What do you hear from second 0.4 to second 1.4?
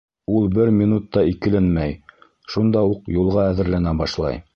бер минут та